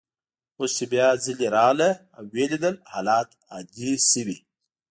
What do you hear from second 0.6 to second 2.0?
چي بیا ځلې راغله